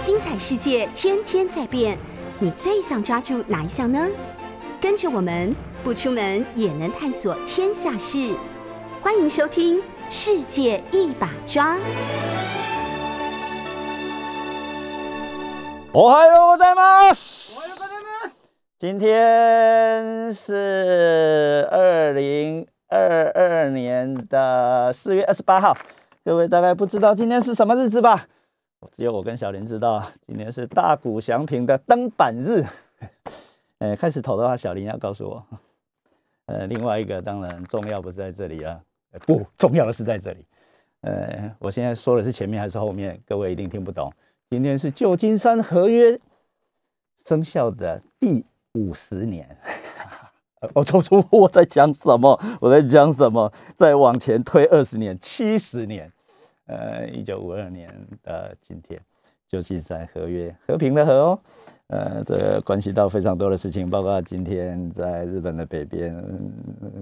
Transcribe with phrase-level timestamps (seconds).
[0.00, 1.98] 精彩世界天天在变，
[2.38, 4.06] 你最想抓住哪一项呢？
[4.80, 8.32] 跟着我们不出门也能探索天下事，
[9.00, 11.74] 欢迎收听《世界一把抓》。
[15.90, 17.10] 我还有在吗？
[18.78, 25.76] 今天是二零二二年的四月二十八号，
[26.24, 28.26] 各位大概不知道今天是什么日子吧？
[28.92, 32.64] 只有我跟小林知道，今天是大谷祥平的登板日。
[33.78, 35.44] 呃， 开始投的话，小林要告诉我。
[36.46, 38.80] 呃，另外一个当然重要不是在这里啊，
[39.26, 40.44] 不重要的是在这里。
[41.02, 43.20] 呃，我现在说的是前面还是后面？
[43.26, 44.12] 各位一定听不懂。
[44.48, 46.18] 今天是旧金山合约
[47.26, 49.58] 生效的第五十年。
[50.74, 52.40] 我抽出我在讲什么？
[52.60, 53.52] 我在讲什么？
[53.74, 56.12] 再往前推二十年、七十年。
[56.68, 57.88] 呃，一九五二年
[58.22, 59.00] 的今天，
[59.48, 61.40] 旧金山合约和平的和哦，
[61.86, 66.14] 呃，这关系到非常多的事情，包括今天在日本的北边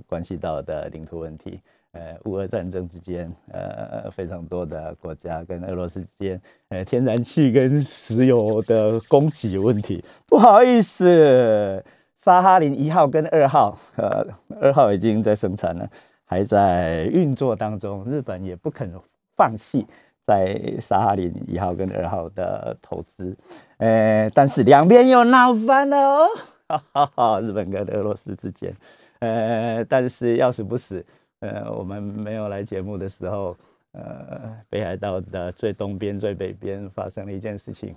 [0.06, 10.04] 关系到的领土问题，呃，乌俄战争之间，呃，非常多的国家跟俄罗斯之间，呃，天然气跟石油的供给问题。
[10.26, 11.84] 不好意思，
[12.16, 14.24] 沙哈林一号跟二号，呃，
[14.60, 15.90] 二号已经在生产了，
[16.24, 18.88] 还在运作当中，日本也不肯。
[19.36, 19.86] 放弃
[20.24, 23.36] 在沙哈林一号跟二号的投资，
[23.76, 26.28] 呃，但是两边又闹翻了哦，
[26.68, 27.40] 哈哈哈！
[27.40, 28.72] 日本跟俄罗斯之间，
[29.20, 31.04] 呃，但是要死不死，
[31.40, 33.56] 呃，我们没有来节目的时候，
[33.92, 37.94] 呃，北海道的最东边、最北边发生了一件事情，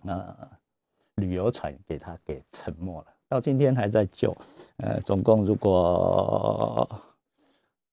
[0.00, 0.34] 那
[1.16, 4.34] 旅游船给它给沉没了，到今天还在救，
[4.78, 6.88] 呃，总共如果。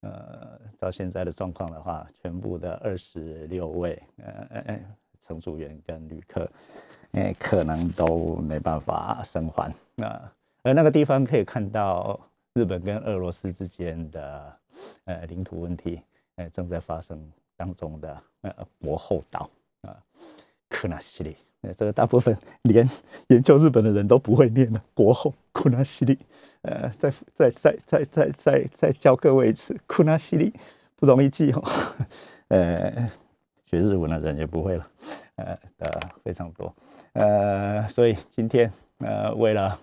[0.06, 4.80] 呃，到现在的状况的话，全部的二十六位呃呃
[5.20, 6.48] 乘组员跟旅客，
[7.14, 9.74] 哎，可能都没办法生还。
[9.96, 12.20] 那而那个地方可以看到
[12.54, 14.58] 日本跟俄罗斯之间的
[15.06, 16.00] 呃领土问题，
[16.36, 17.20] 呃正在发生
[17.56, 19.50] 当中的呃国后岛
[19.82, 19.98] 啊，
[20.70, 21.36] 克纳西里。
[21.74, 22.90] 这个大部分连
[23.28, 26.18] 研究日本的人都不会念的国后库纳西里。
[26.62, 30.52] 呃，再再再再再再再教各位一次，库纳西里
[30.96, 31.64] 不容易记哦。
[32.48, 33.08] 呃，
[33.66, 34.92] 学日文的人也不会了，
[35.36, 36.74] 呃的非常多。
[37.14, 39.80] 呃，所以今天呃，为了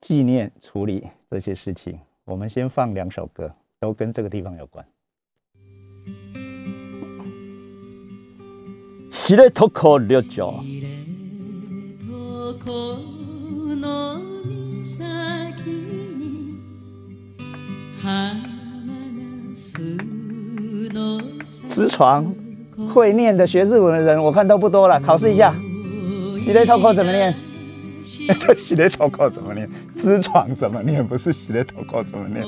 [0.00, 4.86] 纪念处理这些事情，我们先放两首歌，都跟这个地方有关。
[9.30, 10.60] 喜来托克六角。
[21.68, 22.34] 直床
[22.92, 24.98] 会念的学日文的人，我看都不多了。
[24.98, 25.54] 考试一下，
[26.44, 27.32] 喜来头口怎么念？
[28.40, 29.70] 这喜来头口怎么念？
[29.94, 31.06] 直床怎么念？
[31.06, 32.44] 不是喜来头口怎么念？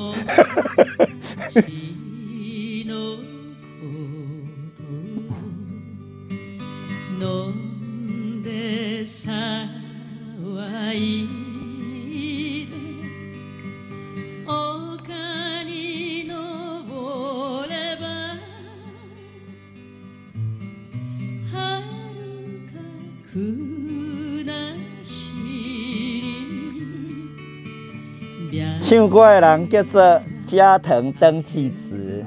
[28.93, 32.23] 唱歌的人叫做加藤登纪子，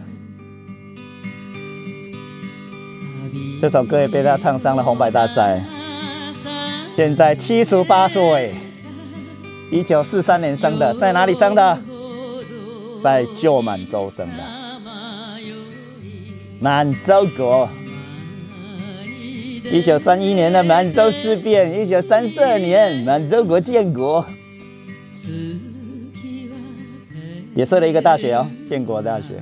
[3.62, 5.64] 这首歌也被他唱上了红白大赛。
[6.96, 8.56] 现在七十八岁，
[9.70, 11.78] 一九四三年生的，在哪里生的？
[13.03, 14.44] 在旧满洲生的，
[16.59, 17.70] 满洲国。
[19.66, 24.26] 一九三一年的满洲事变，一九三四年满洲国建国。
[27.56, 29.42] 也设了一个大学哦，建国大学，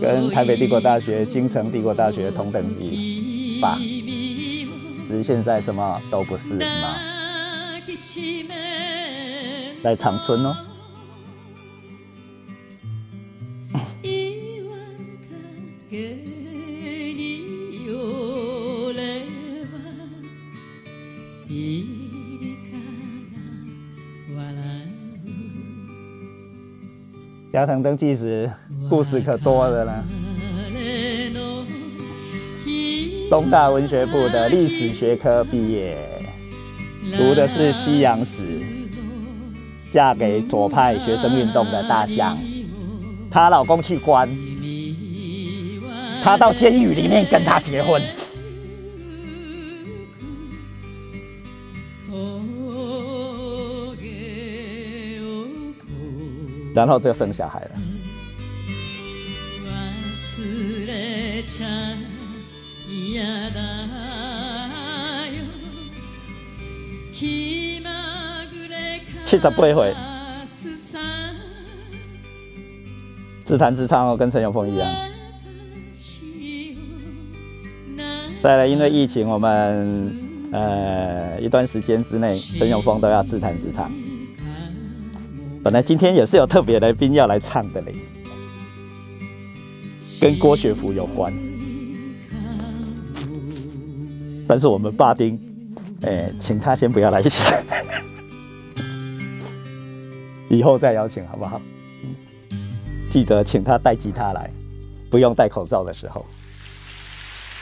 [0.00, 3.78] 跟台北帝国大学、京城帝国大学同等级吧，
[5.06, 6.96] 只是现在什么都不是嘛，
[9.84, 10.69] 在长春哦。
[27.82, 28.50] 登记时
[28.88, 30.04] 故事可多了呢。
[33.28, 35.96] 东大文学部的历史学科毕业，
[37.16, 38.42] 读的是西洋史，
[39.92, 42.36] 嫁给左派学生运动的大将，
[43.30, 44.28] 她老公去关，
[46.22, 48.02] 她到监狱里面跟他结婚，
[56.80, 57.70] 然后就生小孩了。
[69.26, 69.94] 七十八岁，
[73.44, 74.88] 自弹自唱哦，跟陈永峰一样。
[78.40, 79.78] 再来，因为疫情，我们
[80.50, 83.92] 呃一段时间之内，陈永峰都要自弹自唱。
[85.62, 87.94] 本来今天也是有特别来宾要来唱的嘞，
[90.20, 91.30] 跟郭学福有关，
[94.48, 95.38] 但是我们霸丁，
[96.00, 97.42] 哎，请他先不要来一起，
[100.48, 101.60] 以后再邀请好不好？
[103.10, 104.50] 记得请他带吉他来，
[105.10, 106.24] 不用戴口罩的时候。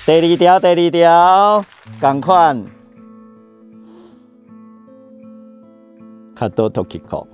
[0.06, 1.64] 第二条，第二条，
[1.98, 2.56] 赶快，
[6.36, 7.26] 卡多托吉克。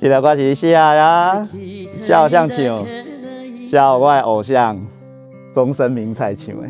[0.00, 1.46] 这条歌是写呀，
[2.00, 2.86] 笑像唱，
[3.66, 4.80] 笑我偶像，
[5.52, 6.68] 终身名菜唱的，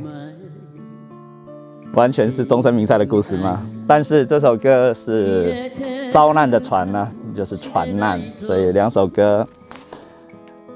[1.94, 3.66] 完全是终身名菜的故事吗？
[3.86, 5.70] 但是这首歌是
[6.10, 9.46] 遭难的船呢，就是船难，所以两首歌。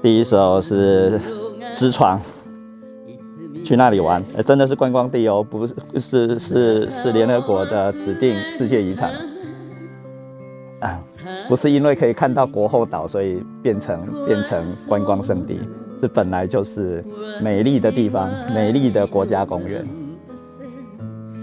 [0.01, 1.19] 第一首是
[1.75, 2.21] 知床，
[3.65, 9.11] 去那里玩，真的是观光地哦，不是是是是联合国的指定世界遗产
[10.79, 10.99] 啊，
[11.47, 15.59] 不是因为可以看到国后岛，所以变成变成观光胜地，
[16.01, 17.03] 这本来就是
[17.41, 19.85] 美丽的地方，美丽的国家公园，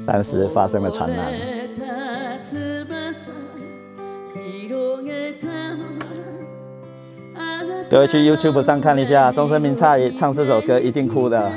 [0.07, 1.33] 但是发生了传染。
[7.89, 11.53] 各位去 YouTube 上看一下，终身名菜唱这首歌一定哭的。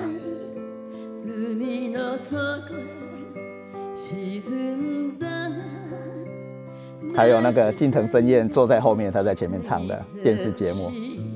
[7.19, 10.89] 还有那个近藤真彦坐在后面，他在前面唱的电视节目，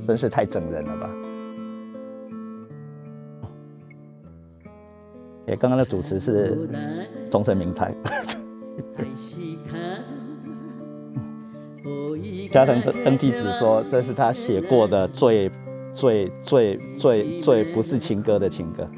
[0.07, 1.09] 真是太整人了吧！
[5.47, 6.57] 哎，刚刚的主持是
[7.30, 7.94] 终身名菜。
[12.50, 15.51] 加藤登纪子说：“这是他写过的最、
[15.91, 18.89] 最、最、最、最不是情歌的情歌。”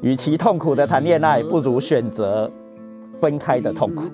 [0.00, 2.50] 与其痛苦的谈恋爱，不如选择
[3.20, 4.04] 分开的痛苦。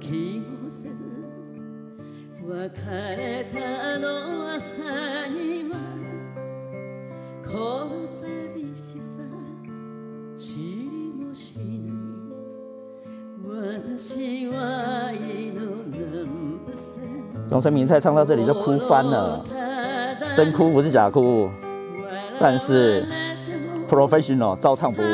[17.49, 19.45] 终身名菜唱到这里就哭翻了，
[20.35, 21.49] 真哭不是假哭，
[22.39, 23.07] 但是
[23.89, 25.05] professional 照唱不误。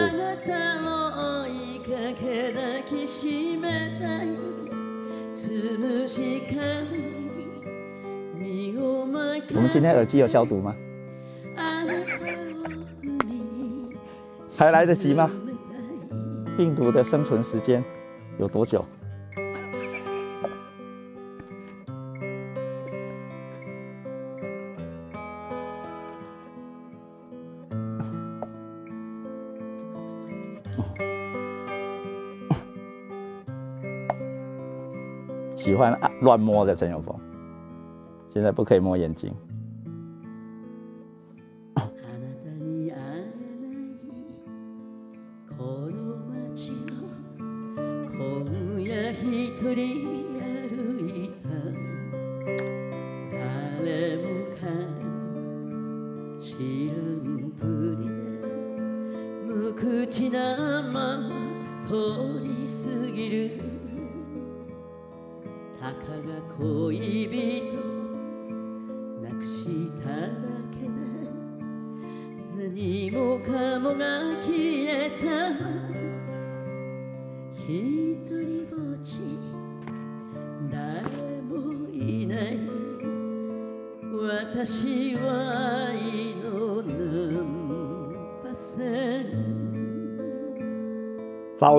[9.54, 10.74] 我们今天耳机有消毒吗？
[14.56, 15.30] 还来得及吗？
[16.56, 17.82] 病毒的生存时间
[18.38, 18.84] 有多久？
[35.72, 37.18] 喜欢乱摸的陈永峰，
[38.28, 39.34] 现在不可以摸眼睛。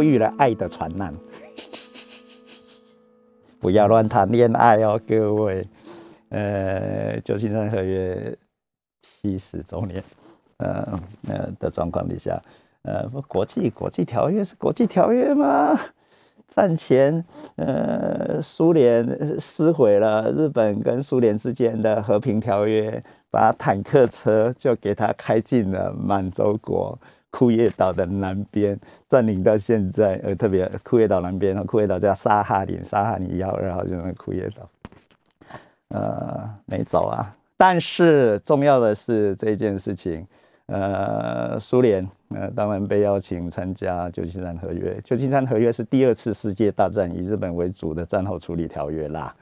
[0.04, 1.14] 遇了爱的船难，
[3.60, 5.66] 不要乱谈恋爱哦，各位。
[6.30, 8.36] 呃，旧金山合约
[9.00, 10.04] 七十周年，
[10.58, 12.42] 呃，呃的状况底下，
[12.82, 15.80] 呃，国际国际条约是国际条约吗？
[16.48, 17.24] 战前，
[17.56, 26.98] 呃，苏联撕毁了日本跟苏联之间的和平条约，把坦克车就给他开进了满洲国
[27.36, 30.22] 库页岛的南边，占领到现在。
[30.24, 34.70] 呃，特别库页岛南边，库页岛叫沙哈林，沙哈尼幺二号就那库页岛。
[35.90, 37.36] 呃，没走啊。
[37.58, 40.24] 但是重要的是这件事情。
[40.68, 44.96] 呃，苏联呃，当然被邀请参加旧金山合约。
[45.04, 49.36] 旧金山合约是第二次世界大战以日本为主的战后处理条约啦。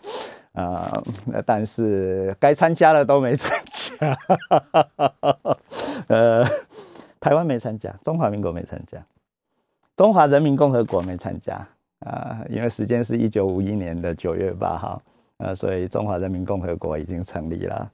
[0.53, 1.03] 啊，
[1.45, 4.17] 但是该参加的都没参加。
[6.07, 6.43] 呃，
[7.22, 9.01] 台湾没参加，中华民国没参加，
[9.96, 11.66] 中华人民共和国没参加
[12.00, 15.01] 啊，因为时间是一九五一年的九月八号，
[15.38, 17.92] 呃，所以中华人民共和国已经成立了。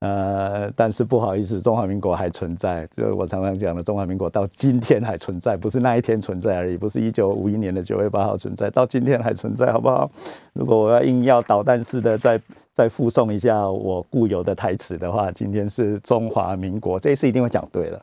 [0.00, 10.10] 呃，但是不好意思，中华民国还存在，就是我常常讲的，中华民国到今天还存在，不是那一天存在而已，不是一九五一年的九月八号存在，到今天还存在，好不好？
[10.52, 12.38] 如果我要硬要导弹式的再
[12.74, 17.98] 再附送一下我固有的台词的话，今天是中华民国，这一次一定会讲对了。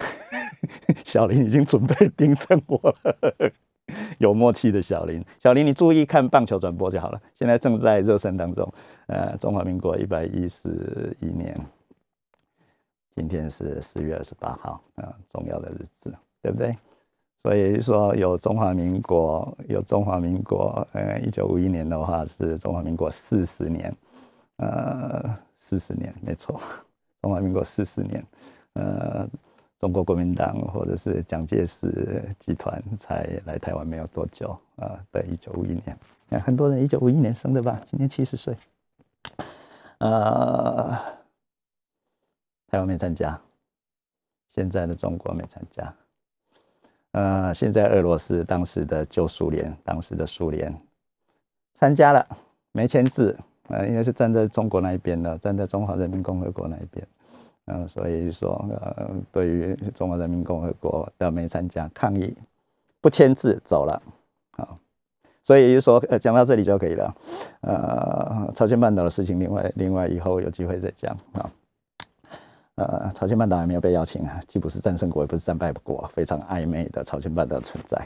[1.04, 3.52] 小林已经准备盯上我了。
[4.18, 7.20] 有默契的小林，小林，你注意看棒球转播就好了。
[7.34, 8.72] 现在正在热身当中。
[9.06, 11.58] 呃，中华民国一百一十一年，
[13.10, 16.72] 今天是四月二十八号啊，重要的日子，对不对？
[17.42, 20.86] 所以说有中华民国，有中华民国。
[20.92, 23.92] 呃，一九五一年的话是中华民国四十年，
[24.58, 26.60] 呃，四十年，没错，
[27.22, 28.24] 中华民国四十年，
[28.74, 29.28] 呃。
[29.80, 35.98] 中国国民党或者是蒋介石集团才来台湾没有多久啊，在一九五一年，
[36.44, 38.54] 很多人一九五一年生的吧，今年七十岁，
[39.96, 40.90] 呃，
[42.68, 43.40] 台湾没参加，
[44.48, 45.94] 现在的中国没参加，
[47.12, 50.78] 呃，现在俄罗斯当时的旧苏联，当时的苏联
[51.72, 52.28] 参加了，
[52.72, 53.34] 没签字，
[53.68, 57.08] 呃，因为是站在中国那一边的，站在中华人民共和国那一边。
[57.72, 62.36] 嗯，所以说，呃，对于中华人民共和国的没参加抗议，
[63.00, 64.02] 不签字走了，
[64.50, 64.76] 好，
[65.44, 67.14] 所以就说，呃，讲到这里就可以了。
[67.60, 71.50] 呃，朝鲜半岛的事情，另外另外以后有机会再讲啊。
[72.74, 77.96] 呃，朝鲜半岛还没有被邀请啊，既不是战胜国，也不是战败国，非常暧昧的朝鲜半岛存在。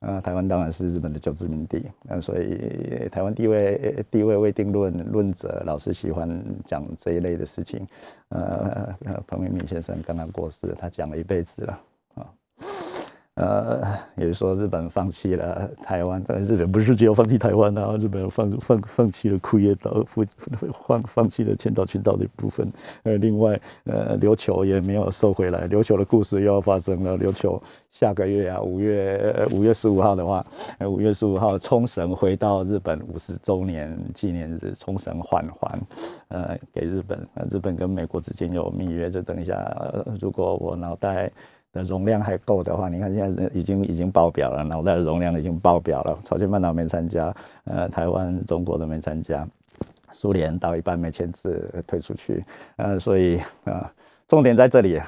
[0.00, 7.86] 啊，台湾当然是日本的旧殖民地，呃，所以台湾地位地位未定论论者老是喜欢讲这一类的事情。
[8.28, 8.94] 呃，
[9.26, 11.80] 彭明敏先生刚刚过世，他讲了一辈子了。
[13.38, 13.80] 呃，
[14.16, 20.26] 也就是说，日本放弃了台湾，但日本不是只有放弃台湾啊，日本放放放弃了库页岛，放
[20.72, 22.68] 放放弃了千岛群岛的部分。
[23.04, 27.16] 呃，另外，呃，琉球也没有收回来，琉球的故事又要发生了。
[27.16, 30.44] 琉球下个月啊，五月五月十五号的话，
[30.80, 35.80] 五月十五号冲绳回到日本五十周年纪念日，冲绳缓还，
[36.26, 37.16] 呃，给日本。
[37.48, 39.72] 日本跟美国之间有密约，就等一下，
[40.20, 41.30] 如果我脑袋。
[41.72, 46.18] 的容量还够的话，你看现在已经已经爆表了，脑袋的容量已经爆表了。
[46.24, 47.34] 朝鲜半岛没参加，
[47.64, 49.46] 呃，台湾、中国都没参加，
[50.12, 52.42] 苏联到一半没签字退出去，
[52.76, 53.92] 呃，所以啊，
[54.26, 54.98] 重点在这里，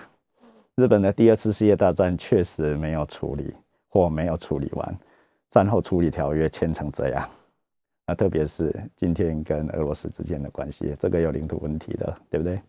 [0.77, 3.55] 日本的第二次世界大战确实没有处理
[3.89, 4.99] 或没有处理完，
[5.49, 7.27] 战后处理条约签成这样，
[8.05, 12.61] 啊，特别是今天跟俄罗斯之间的关系，这个有领土问题的，对不对？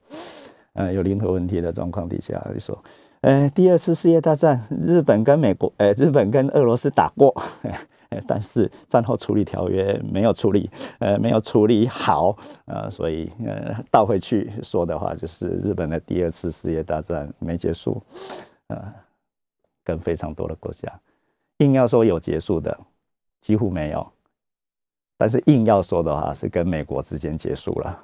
[0.76, 2.82] 呃，有领土问题的状况底下，你说。
[3.22, 7.32] 呃，第二次世界大战，日本跟美国，呃，日本跟俄罗斯打过，
[8.28, 12.36] 但是战后处理条约没有处理，呃，没有处理好，
[12.66, 18.02] 呃，所以呃，倒回去说的话，就是日本的第二次世界大战没结束，
[18.68, 18.94] 呃，
[19.84, 20.92] 跟非常多的国家，
[21.58, 22.76] 硬要说有结束的，
[23.40, 24.12] 几乎没有，
[25.16, 28.04] 但是硬要说的话，是跟美国之间结束了。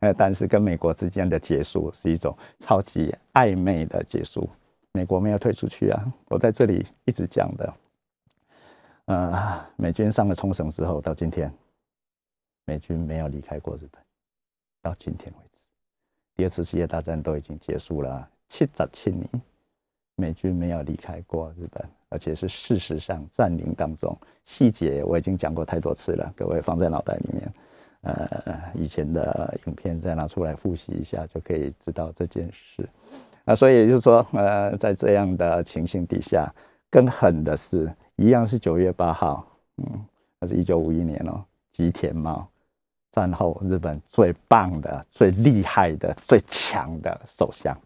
[0.00, 4.48] 呃，但是跟美国之间的结束是一种超级暧昧的结束，
[4.92, 7.74] 美国没有退出去啊，我在这里一直讲的，
[9.06, 11.52] 呃，美军上了冲绳之后，到今天，
[12.66, 14.02] 美军没有离开过日本，
[14.82, 15.62] 到今天为止，
[16.34, 19.28] 第二次世界大战都已经结束了七十七年，
[20.16, 27.52] 美军没有离开过日本，而且是事实上占领当中，细节我已经讲过太多次了，各位放在脑袋里面。
[28.06, 32.88] 呃，以前的影片再拿出来复习一下，就可以知道这件事。
[33.44, 36.48] 啊，所以就是说，呃，在这样的情形底下，
[36.88, 39.44] 更狠的是，一样是九月八号，
[39.78, 40.04] 嗯，
[40.38, 42.46] 那是一九五一年哦，吉田茂，
[43.10, 47.76] 战后日本最棒的、最厉害的、最强的首相，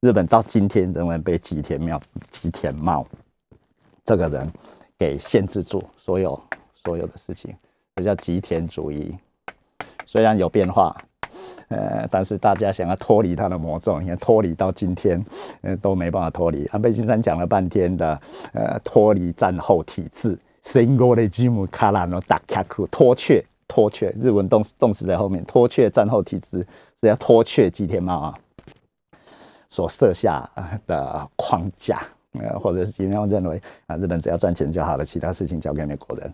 [0.00, 3.04] 日本到今天仍然被吉田茂吉田茂
[4.04, 4.48] 这个人
[4.96, 6.40] 给限制住所有
[6.74, 7.52] 所有的事情，
[7.96, 9.16] 这叫吉田主义。
[10.16, 10.96] 虽然有变化，
[11.68, 15.22] 呃，但是大家想要脱离他的魔咒，你看脱离到今天，
[15.60, 16.64] 呃，都没办法脱离。
[16.72, 18.18] 安倍晋三讲了半天的，
[18.54, 26.66] 呃，脱离战后体制，single 的吉姆卡拉诺达卡库脱却脱却，日文动词动词在后面，脱却战后体制
[26.98, 28.34] 是要脱却吉田茂啊
[29.68, 30.48] 所设下
[30.86, 32.00] 的框架，
[32.40, 36.32] 呃，或者是吉田茂认为啊，日本只要赚钱就好了，其他事情交给美国人。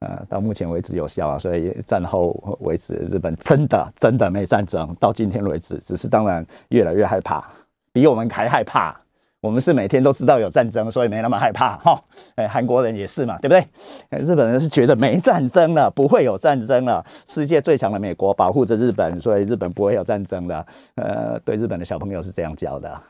[0.00, 7.46] 呃，到目前为止有效啊，所以战后为止，日本真的真的没战争，到今天为止，只是当然越来越害怕，
[7.92, 8.94] 比我们还害怕。
[9.42, 12.02] 我们是每天都知道有战争，所以没那么害怕哈。
[12.34, 14.18] 哎，韩国人也是嘛，对不对？
[14.18, 20.66] 日本人是觉得没战争了，不会有战争了，世界最强的美国保护着日本，所以日本不会有战争的。
[20.96, 23.00] 呃，对日本的小朋友是这样教的，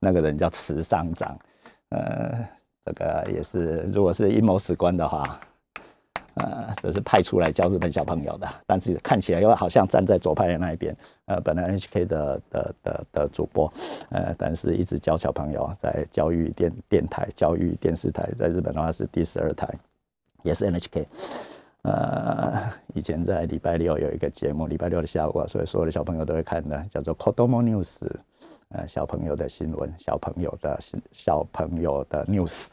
[0.00, 1.38] 那个人叫慈上长，
[1.90, 2.48] 呃，
[2.84, 5.40] 这个也是，如果是阴谋史观的话。
[6.36, 10.92] 呃，这是派出来教日本小朋友的，但是看起来又好像站在左派的那一边。
[11.26, 13.72] 呃，本来 NHK 的的的的主播，
[14.10, 19.72] 呃，但是一直教小朋友在教育电电台、教育电视台，在日本的话是第十二台，
[20.42, 21.06] 也是 NHK。
[21.82, 22.52] 呃，
[22.94, 28.10] 以前在礼拜六有一个节目，礼拜六的下午啊，所以所有的小朋友都会看的，叫做 Kodomo News，
[28.74, 30.78] 呃，小朋友的新闻，小朋友的
[31.12, 32.68] 小朋友的 news，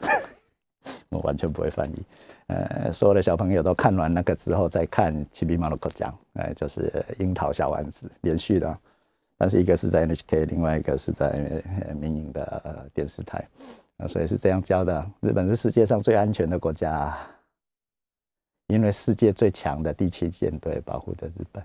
[1.10, 2.02] 我完全不会翻译。
[2.48, 6.90] 呃，所有的小朋友都看完那个之后，再看《奇比马洛克奖》，呃，就是
[7.22, 8.78] 《樱桃小丸子》连续的，
[9.38, 11.30] 但是一个是在 NHK，另外一个是在
[11.94, 13.48] 民营的电视台，
[13.98, 15.08] 啊，所以是这样教的。
[15.20, 17.16] 日本是世界上最安全的国家，
[18.66, 21.62] 因为世界最强的第七舰队保护着日本，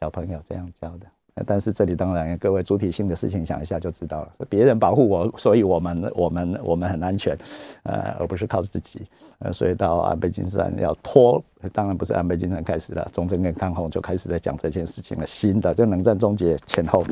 [0.00, 1.06] 小朋友这样教的。
[1.46, 4.46] 但是这里当然，各位主体性的事情想一下就知道了。
[4.48, 7.36] 别人保护我，所以我们我们我们很安全，
[7.82, 9.06] 呃，而不是靠自己。
[9.40, 11.42] 呃，所以到安倍晋三要拖，
[11.72, 15.26] 当然不是安倍晋三开始了，中正跟康弘就开始在讲这件事情了。
[15.26, 17.04] 新的就冷战终结前后，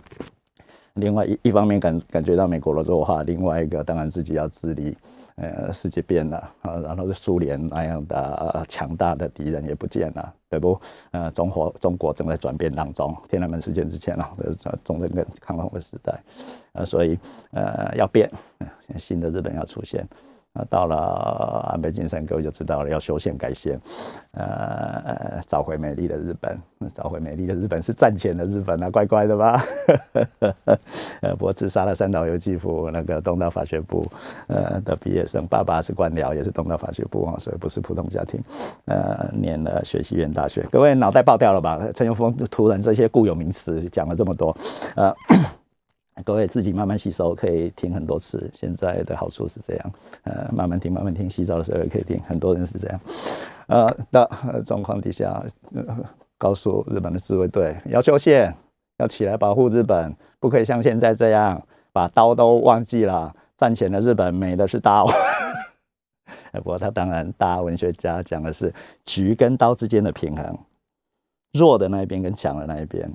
[0.94, 4.96] 另外一一方面感感觉到美国的弱化，另外一个当然自己要自立。
[5.36, 10.78] 呃，世界变了啊，然后是苏联那样的强大的敌人也不见了，对不？
[11.10, 16.22] 呃，中国中国正在转变当中，天安门事件之前啊，这中正跟抗洪的时代，
[16.72, 17.18] 呃，所以
[17.52, 18.30] 呃要变，
[18.98, 20.06] 新的日本要出现。
[20.54, 23.80] 啊，到了安倍晋三，各位就知道了，要修宪改宪，
[24.32, 26.60] 呃，找回美丽的日本，
[26.92, 29.64] 找回美丽的日本是战前的日本啊，乖乖的吧？
[31.22, 34.04] 呃，不过自杀了三岛由纪夫，那个东大法学部
[34.48, 38.38] 呃的毕业生，爸爸是官僚，也是东大法学部啊，所以不是普通家庭，
[38.84, 40.66] 呃，念了学习院大学。
[40.70, 41.80] 各位脑袋爆掉了吧？
[41.94, 44.54] 陈永峰突然这些固有名词讲了这么多，
[44.96, 45.14] 呃。
[46.24, 48.50] 各位自己慢慢吸收，可以听很多次。
[48.52, 49.92] 现在的好处是这样，
[50.24, 52.18] 呃，慢慢听，慢慢听，洗澡的时候也可以听。
[52.24, 53.00] 很多人是这样，
[53.68, 55.42] 呃的状况底下，
[56.38, 58.54] 告诉日本的自卫队要修宪，
[58.98, 61.60] 要起来保护日本，不可以像现在这样
[61.92, 63.34] 把刀都忘记了。
[63.56, 65.06] 战前的日本美的是刀，
[66.52, 70.58] 不过他当然大文学家讲的是菊跟刀之间的平衡，
[71.52, 73.08] 弱的那一边跟强的那一边。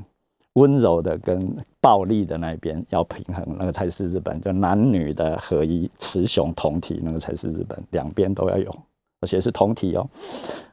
[0.58, 8.76] 温柔的跟暴力的那一边要平衡，那个才是日本，就男女的合一，雌雄同体，那个才是日本，两边都要有，
[9.22, 10.10] 而且是同体哦，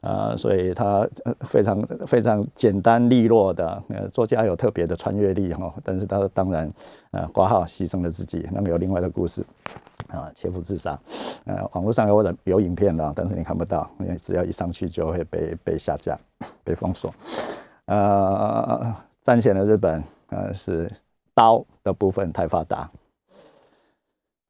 [0.01, 1.07] 呃，所以他
[1.40, 6.73] 非常非常简单利落的，呃，作家有特别的穿越力哈，但是他当然，
[7.11, 9.44] 呃，挂号牺牲了自己，那个有另外的故事，
[10.09, 10.99] 啊，切腹自杀，
[11.44, 16.18] 呃，网络上有有影片的，但是你看不到，因为只要一上去就会被被下架，
[16.64, 17.12] 被封锁，
[17.85, 18.94] 呃。
[19.24, 20.88] 战前的日本，呃，是
[21.32, 22.88] 刀的部分太发达，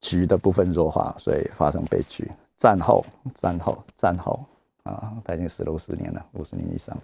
[0.01, 2.29] 局的部分弱化，所以发生悲剧。
[2.57, 4.45] 战后，战后，战后，
[4.83, 6.97] 啊，他已经死了五十年了，五十年以上。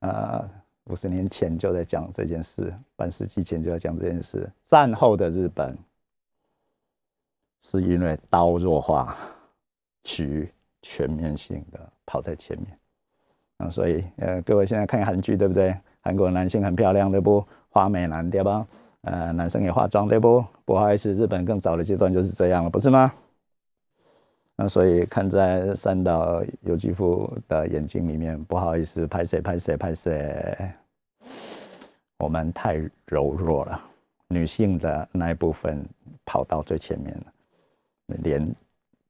[0.00, 0.46] 呃，
[0.84, 4.50] 五十年前就在讲这件事，半世纪前就在讲这件事。
[4.64, 5.76] 战后的日本，
[7.60, 9.16] 是因为刀弱化，
[10.02, 12.78] 局全面性的跑在前面。
[13.56, 15.74] 啊，所以，呃，各位现在看韩剧，对不对？
[16.00, 17.44] 韩国男性很漂亮，对不？
[17.70, 18.66] 花美男，对吧？
[19.02, 20.44] 呃，男生也化妆，对不？
[20.64, 23.12] 不好意思，日本更早的阶段就是这样了，不是吗？
[24.56, 30.56] 那所以看在三岛由纪夫的眼睛里面，不好意思，拍谁拍谁拍谁，
[32.18, 32.74] 我们太
[33.06, 33.80] 柔弱了，
[34.26, 35.86] 女性的那一部分
[36.24, 37.24] 跑到最前面了，
[38.22, 38.54] 连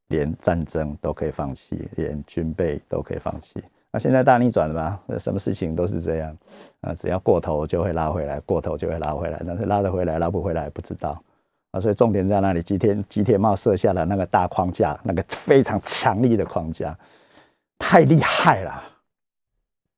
[0.09, 3.63] 连战争都可以放弃，连军备都可以放弃。
[3.99, 5.19] 现在大逆转了吧？
[5.19, 6.37] 什么事情都是这样
[6.81, 11.21] 啊，只要过头就会拉回来，过头就会拉回来，但是拉得回来拉不回来不知道
[11.73, 11.81] 啊。
[11.81, 16.97] 所以重点在那里，吉天吉天茂设下了那个大框架，那个非常强力的框架，
[17.79, 18.83] 太厉害了。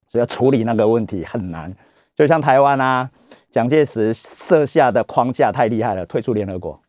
[0.08, 1.72] 所以要处理那个问题很难，
[2.16, 3.08] 就像台湾啊，
[3.48, 6.80] 蒋介石设下的框架太厉害了，退出联合国。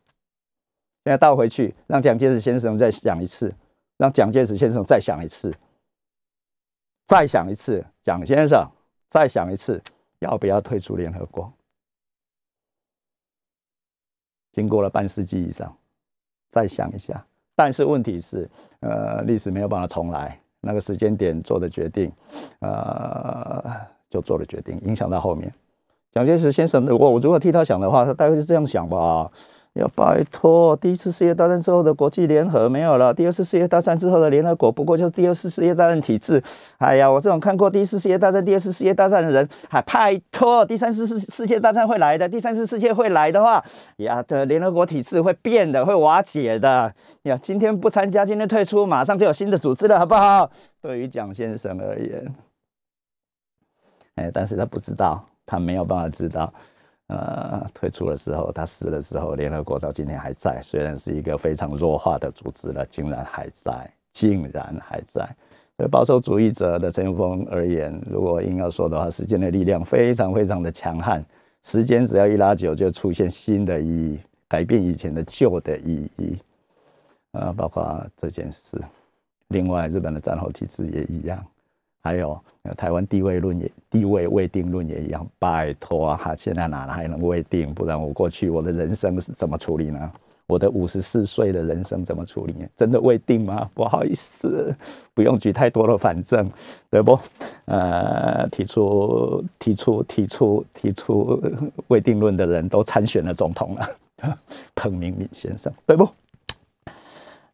[1.04, 3.54] 现在倒回去，让蒋介石先生再想一次，
[3.96, 5.52] 让蒋介石先生再想一次，
[7.06, 8.66] 再想一次，蒋先生
[9.08, 9.82] 再想一次，
[10.20, 11.52] 要不要退出联合国？
[14.52, 15.74] 经过了半世纪以上，
[16.48, 17.24] 再想一下。
[17.54, 18.48] 但是问题是，
[18.80, 22.10] 呃，历史没有办法重来，那个时间点做的决定，
[22.60, 23.62] 呃，
[24.08, 25.52] 就做了决定，影响到后面。
[26.10, 29.30] 蒋介石先生，如果我如果替他想的话，他大概是这样想吧。
[29.74, 36.42] 要拜托，第一次世界大战之后的国际联合没有了，第二次世界大战之后的联合国不过就是第二次世界大战体制。
[36.76, 43.64] 哎呀，我这种看过第一次世界大战、第二次世界大战的人，还拜托，第三次世世界大战会来的，第三次世界会来的话，
[43.96, 46.94] 呀的联合国体制会变的，会瓦解的。
[47.22, 50.50] 呀，今天不参加，今天退出，马上就有新的组织了，好不好？
[50.82, 52.34] 对于蒋先生而言，
[54.16, 56.52] 哎，但是他不知道，他没有办法知道。
[57.12, 65.28] 呃，退出的时候，他死的时候，联合国到今天还在，虽然是一个非常弱化的组织了，竟然还在，竟然还在。
[65.76, 71.22] 对保守主义者的陈永峰而言，如果硬要说的话，时间的力量非常非常的强悍，
[71.62, 76.38] 时间只要一拉久，就出现新的意义，改变以前的旧的意义。
[77.32, 78.80] 呃，包括这件事，
[79.48, 81.44] 另外日本的战后体制也一样。
[82.02, 82.38] 还有
[82.76, 87.72] 台湾地位论也地位未定论也一样，拜托哈，现在哪还能未定？
[87.72, 90.12] 不然我过去我的人生是怎么处理呢？
[90.48, 92.54] 我的五十四岁的人生怎么处理？
[92.76, 93.70] 真的未定吗？
[93.72, 94.74] 不好意思，
[95.14, 96.50] 不用举太多的反正，
[96.90, 97.18] 对不？
[97.66, 101.40] 呃，提出提出提出提出
[101.86, 103.88] 未定论的人都参选了总统了，
[104.74, 106.06] 彭明敏先生，对不？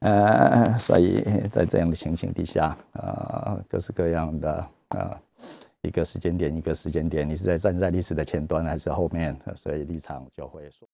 [0.00, 5.18] 呃，所以在这样的情形底下，呃，各式各样的呃，
[5.82, 9.36] 一个时间点一个时间点，你是在站在历史的前端还是后面？
[9.56, 10.86] 所以立场就会说：“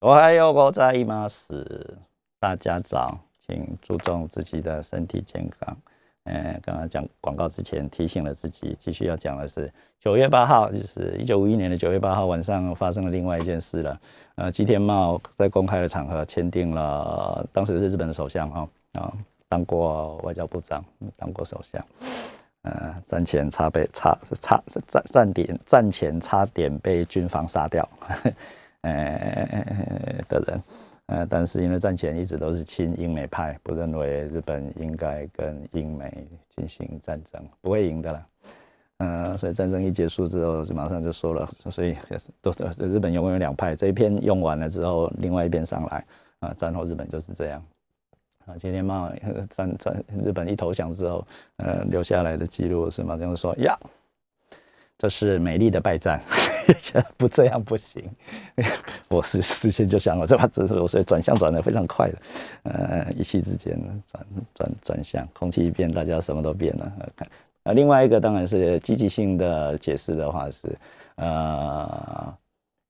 [0.00, 1.28] 我还有我在吗？
[1.28, 1.98] 是
[2.38, 5.76] 大家早，请注重自己的身体健康。”
[6.24, 14.00] 嗯，刚刚讲广告之前提醒了自己，继续要讲的是九月八号，就是一九五一年的九月八号晚上发生了另外一件事了。
[14.34, 19.12] 呃，吉田茂在公开的场合签订了，当时是日本的首相哈啊，
[19.48, 20.84] 当过外交部长，
[21.16, 21.84] 当过首相。
[22.62, 27.88] 呃，战前差被差差战战点战前差点被军方杀掉，
[28.82, 30.62] 呃的人。
[31.10, 38.26] 呃，但是因为战前一直都是亲英美派，不认为日本应该跟英美进行战争，不会赢的了。
[38.98, 41.96] 嗯，所以战争一结束之后，就马上就说了，所以
[42.40, 46.06] 都日本永远有两派，这一篇用完了之后，另外一边上来。
[46.38, 47.60] 啊，战后日本就是这样。
[48.46, 49.12] 啊，今天嘛，
[49.50, 53.76] 战战日本一投降之后，呃，留下来的记录是马上说呀。
[55.00, 56.20] 这是美丽的败战，
[57.16, 58.04] 不这样不行。
[59.08, 62.18] 我是事先就想了，这把这是我所以转向转的非常快的，
[62.64, 63.74] 呃，一气之间
[64.12, 66.92] 转转转向，空气一变，大家什么都变了。
[67.62, 70.68] 呃，另外一个当然是积极性的解释的话是，
[71.14, 72.34] 呃，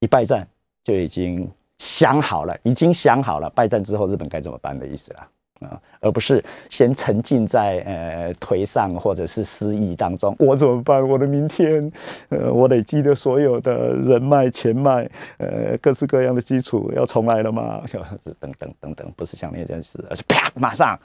[0.01, 0.45] 一败战
[0.83, 5.29] 就已经想好了，已经想好了败战之后日本该怎么办的意思了。
[5.61, 11.07] 啊，而不是先沉浸在呃颓丧或者是失意当中，我怎么办？
[11.07, 11.91] 我的明天，
[12.31, 17.83] 呃，我累积的所有的人脉、钱脉，呃，各式各样的基础要重来了吗？
[18.41, 20.99] 等等等等，不是想那件事，而是啪，马上，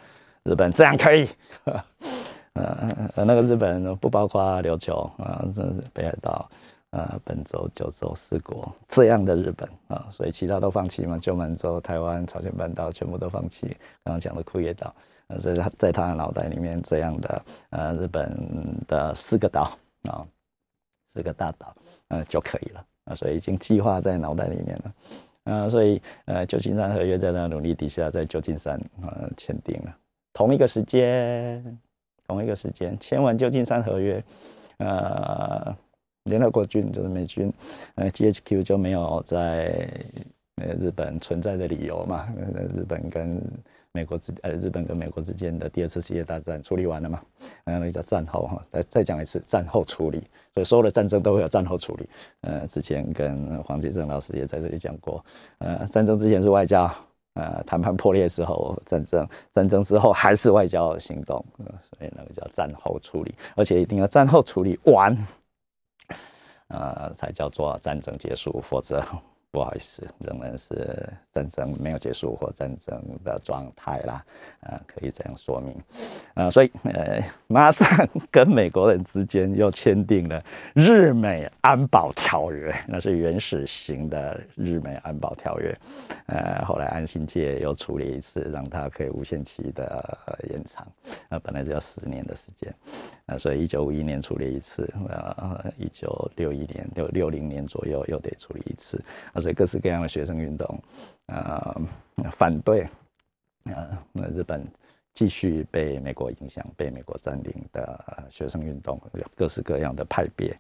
[0.43, 1.27] 日本这样可以，
[2.53, 6.49] 呃，那个日本不包括琉球啊，真是北海道。
[6.95, 13.67] 呃，本州、九州四国这样的日本啊，所以其他都放弃嘛，旧满洲、台湾、朝鲜半岛全部都放弃。
[14.05, 14.95] 刚刚讲的库页岛，
[15.27, 18.33] 呃，所以他在他的脑袋里面这样的呃日本
[18.87, 20.25] 的四个岛啊，
[21.11, 21.75] 四个大岛，
[22.07, 24.93] 呃就可以了啊，所以已经计划在脑袋里面了。
[25.43, 29.93] 呃，所以呃旧金山合约在他努力底下，在旧金山呃签订了，
[30.31, 31.77] 同一个时间，
[32.25, 34.23] 同一个时间签完旧金山合约，
[34.77, 35.75] 呃。
[36.25, 37.51] 联合国军就是美军，
[37.95, 39.87] 呃，GHQ 就没有在
[40.57, 42.27] 呃日本存在的理由嘛？
[42.55, 43.41] 呃，日本跟
[43.91, 47.21] 美国之呃日本跟美国之间的第二次世界大战处理完了嘛？
[47.65, 50.19] 呃，那叫战后哈，再再讲一次战后处理，
[50.53, 52.09] 所以所有的战争都会有战后处理。
[52.41, 55.23] 呃，之前跟黄继正老师也在这里讲过，
[55.59, 56.91] 呃，战争之前是外交，
[57.35, 61.45] 呃，谈判破裂之后，战争战争之后还是外交行动，
[61.83, 65.15] 所以那个叫战后处理，而且一定要战后处理完，
[66.69, 69.03] 呃，才叫做战争结束，否则。
[69.55, 74.21] 不好意思，仍然是战争没有结束或战争的状态啦，
[74.59, 75.73] 呃，可以这样说明，
[76.33, 77.87] 呃，所以呃，马上
[78.29, 85.73] 跟美国人之间又签订了日美安保条约，那是原始型的日美安保条约，
[86.25, 90.17] 呃，后来安心界又处理一次，让它可以无限期的
[90.49, 90.85] 延长，
[91.29, 92.75] 呃，本来就要十年的时间，
[93.27, 99.44] 呃，所以一九五一年处理一次，呃，一九六一年六六零年左右又得处理一次，啊。
[99.45, 100.81] 所以各式各样的学生运动，
[101.27, 101.79] 呃，
[102.31, 102.89] 反对，
[103.65, 104.67] 呃，那日本
[105.15, 109.01] 继续被美国影响、被美国占领的学生运动，
[109.33, 110.53] 各式各样的派别，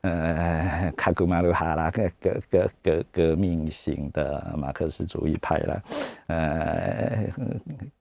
[0.00, 5.82] 呃，卡古马鲁哈啦革革革革革命型的马克思主义派了，
[6.28, 7.26] 呃，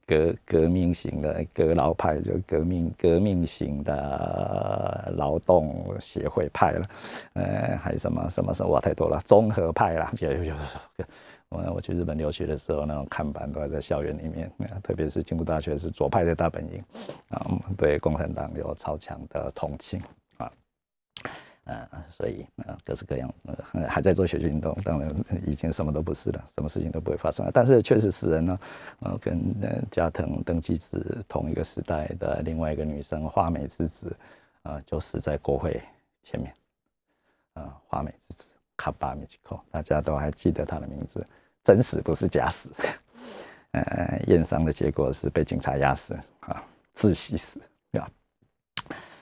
[0.05, 6.89] 革革命型的革劳派就革命革命型的劳动协会派了，
[7.33, 10.53] 呃，还有什么什么什么太多了，综合派啦，就就
[11.49, 14.51] 我我去日本留学的时候，那种看板都还在校园里面，
[14.83, 16.83] 特别是京都大学是左派的大本营，
[17.29, 17.45] 啊，
[17.77, 20.01] 对共产党有超强的同情
[20.37, 20.51] 啊，
[21.63, 25.09] 呃，所以呃各式各样，呃还在做学习运动，当然
[25.45, 27.51] 已经什么都不是了，什么事情都不会发生了。
[27.53, 28.59] 但是确实是人呢，
[28.99, 29.55] 呃，跟
[29.89, 34.13] 加藤登纪子同一个时代的另外一个女生花美之子，
[34.63, 35.81] 啊，就死在国会
[36.23, 36.53] 前面，
[37.53, 38.51] 啊，花美之子。
[38.79, 41.25] 卡巴米奇科，大家都还记得他的名字，
[41.67, 42.71] 真死不是假死，
[43.75, 46.63] 呃，验伤的结果是被警察压死啊，
[46.95, 47.59] 窒息死
[47.99, 48.07] 啊，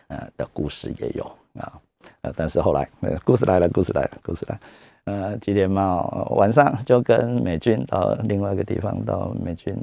[0.09, 1.23] 呃的故事也有
[1.59, 1.81] 啊，
[2.21, 4.59] 呃，但是后来，呃，故事来了，故事来了，故事来，
[5.05, 6.05] 呃，吉田茂
[6.35, 9.75] 晚上就跟美军到另外一个地方，到美军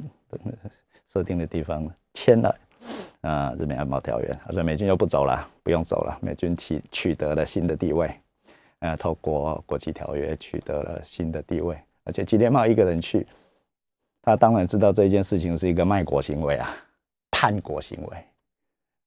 [1.09, 2.55] 设定的地方签了
[3.19, 8.09] 啊日美安保条约，他说美军又不走了，不用走了，美军取取得了新的地位。
[8.79, 13.25] 呃，透过国际条约取得了新的地位，而且吉田茂一个人去，
[14.21, 16.75] 他当然知道这件事情是一个卖国行为啊，
[17.31, 18.17] 叛国行为，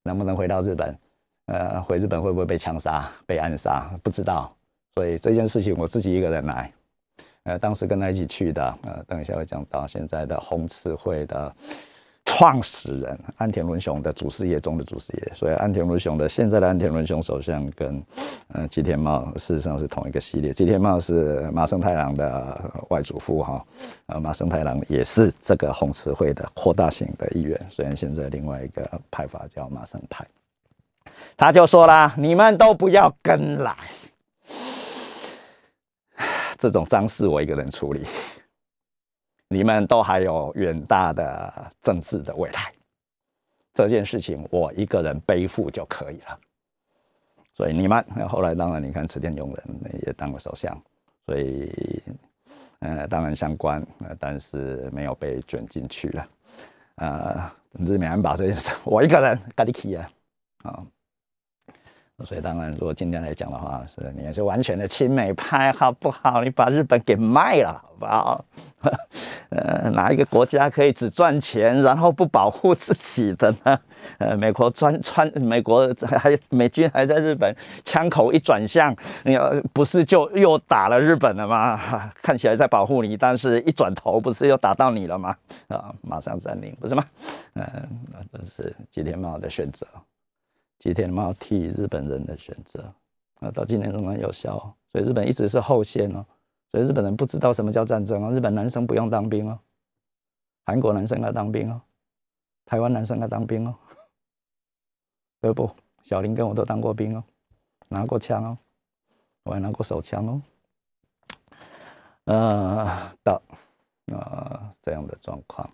[0.02, 0.98] 能不能回到日本？
[1.46, 3.90] 呃，回日本会不会被枪杀、被暗杀？
[4.02, 4.54] 不知道。
[4.94, 6.72] 所以这件事情我自己一个人来，
[7.44, 11.54] 呃，当时跟他一起去的，呃，等一下会讲到现在的红慈会的。
[12.26, 18.02] 创始人安田文雄的祖师爷中的祖师爷，所以安田文雄的现在的安田文雄首相跟
[18.48, 20.52] 呃吉田茂事实上是同一个系列。
[20.52, 23.64] 吉田茂是麻生太郎的外祖父哈，
[24.06, 30.26] 呃麻生太郎也是这个红词会的扩大型的一员，虽然现在另外一个派法叫麻生派，
[31.38, 33.74] 他就说啦：“你们都不要跟来，
[36.58, 38.04] 这种脏事我一个人处理。”
[39.48, 42.72] 你们都还有远大的政治的未来，
[43.72, 46.38] 这件事情我一个人背负就可以了。
[47.54, 50.76] 所以你们后来当然你看池田勇人也当了首相，
[51.24, 52.02] 所以
[52.80, 53.86] 呃当然相关，
[54.18, 56.28] 但是没有被卷进去了。
[56.96, 57.50] 呃，
[57.84, 60.10] 日美安保这件事，我一个人咖喱起啊
[60.64, 60.86] 啊。
[62.24, 66.42] 所以当然，如果今天来讲的话，是你也是完全的亲美派，好不好？
[66.42, 68.44] 你把日本给卖了，好不好？
[69.50, 73.78] 呃，哪一个国家可以只赚钱，然后不保护自己的呢？
[74.18, 82.10] 呃，美国专穿美国还美军还在日本，枪口一转向，你要不是就又打了日本了吗？
[82.22, 85.36] 看起来在保护你，但是一转头不是又打到你了吗？
[85.68, 87.04] 啊，马上占领，不是吗？
[87.54, 87.64] 嗯，
[88.32, 89.86] 那是吉田茂的选择。
[90.78, 92.92] 吉田茂替日本人的选择，
[93.40, 96.24] 啊，到今年仍然有效，所以日本一直是后线哦，
[96.70, 99.58] 所以日本人不知道什么叫战争哦，日本男生不用当兵哦，
[100.64, 101.80] 韩国男生要当兵哦，
[102.66, 103.74] 台湾男生要当兵哦，
[105.40, 105.70] 对不？
[106.04, 107.24] 小林跟我都当过兵哦，
[107.88, 108.58] 拿过枪哦，
[109.44, 110.42] 我还拿过手枪哦，
[112.24, 113.42] 呃，到
[114.14, 115.68] 啊这样的状况，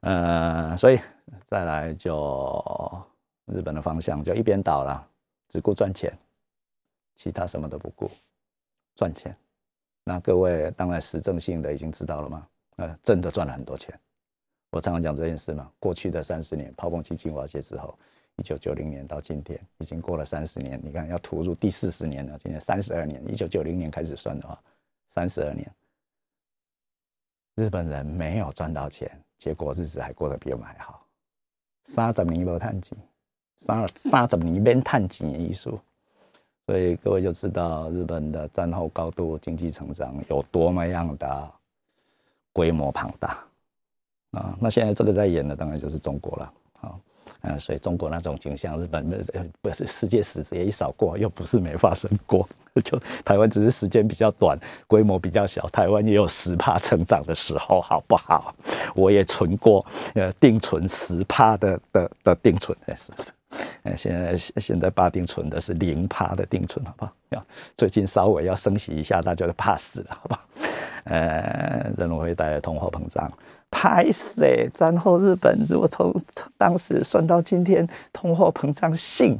[0.00, 1.00] 呃，所以
[1.44, 3.06] 再来就。
[3.46, 5.08] 日本的方向就一边倒了，
[5.48, 6.12] 只顾赚钱，
[7.14, 8.10] 其他什么都不顾，
[8.94, 9.36] 赚钱。
[10.04, 12.48] 那各位当然实证性的已经知道了吗？
[12.76, 13.98] 呃，真的赚了很多钱。
[14.70, 15.70] 我常常讲这件事嘛。
[15.78, 17.98] 过去的三十年，泡沫基金瓦解之后，
[18.36, 20.80] 一九九零年到今天，已经过了三十年。
[20.84, 24.60] 你看要投入第四十年了，今年三十二年，一九九零年开始算的话，
[25.08, 25.72] 三十二年，
[27.54, 31.06] 日本人没有赚到钱，结果日子还过得比我们还好。
[31.84, 32.98] 三十年无探钱。
[33.56, 35.80] 三三十年免探钱的艺术，
[36.66, 41.50] 所以各位就知道日本的战后高度经济成长有多么样的
[42.52, 43.38] 规模庞大
[44.32, 44.56] 啊。
[44.60, 46.94] 那现在这个在演的当然就是中国了，啊，
[47.42, 49.24] 嗯，所以中国那种景象，日本的
[49.62, 52.46] 不是世界史也一扫过，又不是没发生过，
[52.84, 58.54] 就台湾只是时间比较短，规模比较小，台湾也有十帕成长的时候，好不好？
[58.94, 63.10] 我也存过，呃，定存十帕的的的定存，哎是。
[63.82, 67.12] 呃，现在现在八定存的是零趴的定存，好不好？
[67.76, 70.40] 最近稍微要升息一下，大家就怕死了，好不好？
[71.04, 73.32] 呃，认为会带来通货膨胀，
[73.70, 74.44] 拍死！
[74.74, 76.12] 战后日本如果从
[76.58, 79.38] 当时算到今天，通货膨胀性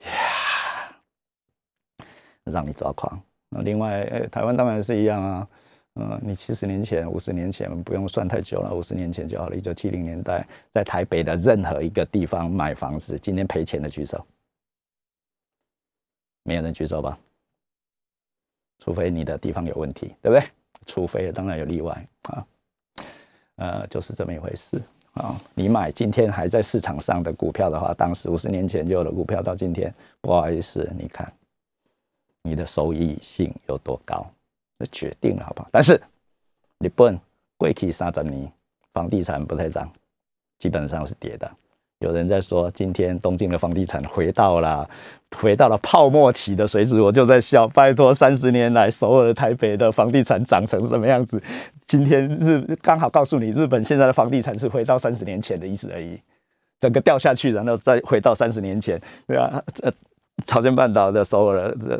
[0.00, 0.96] 呀，
[2.44, 3.20] 让你抓狂。
[3.50, 5.46] 那另外，台湾当然是一样啊。
[5.98, 9.56] 嗯，你七十年前、五十年前不用算太久了，五十年前就好了。
[9.56, 14.24] 一九七零年代，在台北的任何一个地方买房子，今天赔钱的举手，
[16.42, 17.18] 没有人举手吧？
[18.78, 20.46] 除非你的地方有问题，对不对？
[20.84, 22.46] 除非当然有例外啊，
[23.56, 24.78] 呃，就是这么一回事
[25.14, 25.40] 啊。
[25.54, 31.32] 你买今天还在市场上的股票的话，当时五十年前就有了股票，到今天不好意思，你看
[32.42, 34.30] 你的收益性有多高？
[34.78, 35.68] 就决定了，好不好？
[35.72, 36.00] 但是
[36.80, 37.18] 日本
[37.56, 38.52] 过去三十年
[38.92, 39.90] 房地产不太涨，
[40.58, 41.50] 基本上是跌的。
[42.00, 44.86] 有人在说，今天东京的房地产回到了
[45.38, 47.66] 回到了泡沫期的水准，我就在笑。
[47.68, 51.42] 拜托，三十年来首尔、台北的房地产涨成什么样子？
[51.86, 56.20] 今天日刚好告诉你，日本现在的房地产是回到三十年前的意思而已，
[56.80, 59.64] 整个掉下去，然后再回到三十年前，对吧？
[59.82, 59.90] 呃。
[60.44, 61.98] 朝鲜半岛的首尔，这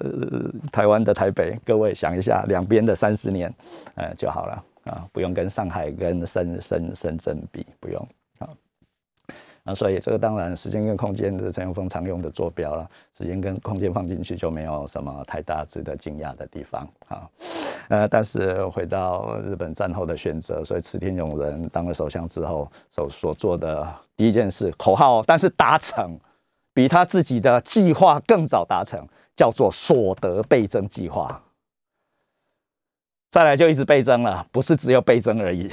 [0.70, 3.52] 台湾的台北，各位想一下，两边的三十年，
[3.94, 8.48] 呃就好了啊，不用跟上海跟深深深圳比，不用啊。
[9.64, 17.28] 啊，所以这个当然时间跟空间是陈永峰常用的坐标了，时间跟空间放进去就没有什么太大值得惊讶的地方啊。
[17.88, 26.16] 呃，但是回到日本战后的选择，所以池田勇人当了首相之后所所做的第一件事，口号，但是达成。
[26.76, 31.42] 比他自己的计划更早达成，叫做所得倍增计划。
[33.30, 35.70] 再来就一直倍增了，不是只有倍增而已，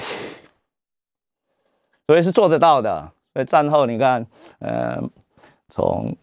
[2.07, 3.11] 所以是做得到的。
[3.33, 4.25] 所以战后你看，
[4.59, 4.97] 呃，
[5.67, 6.15] 从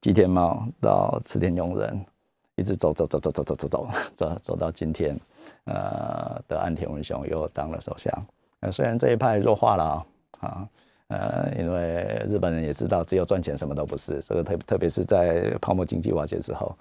[0.00, 2.06] 吉田茂到池田勇人，
[2.54, 5.18] 一直走走走走走走走走走走到今天，
[5.64, 8.12] 呃，的安田文雄又当了首相。
[8.60, 10.06] 呃，虽然这一派弱化了
[10.38, 10.68] 啊。
[11.14, 14.20] 呃，因为日本人也知道，只有赚钱什么都不是。
[14.20, 16.76] 这个特特别是在泡沫经济瓦解之后，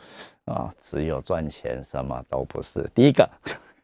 [0.45, 2.83] 啊，只有赚钱什么都不是。
[2.95, 3.29] 第一个，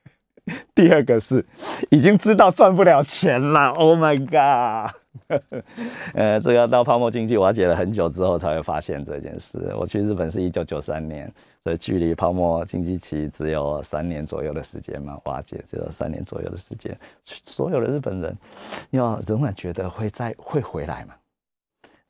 [0.74, 1.46] 第二个是
[1.92, 3.70] 已经知道赚不了钱了。
[3.70, 4.96] Oh my god！
[6.14, 9.74] 呃，这个到泡沫经济瓦解了很久之后才会发现这件事。
[9.76, 11.32] 我去日本是一九九三年，
[11.64, 16.98] 所以距离泡沫经济期只有三年左右的时间嘛，瓦解只有三年左右的时间。
[17.24, 18.38] 所有的日本人
[18.92, 21.16] 要仍然觉得会再会回来嘛？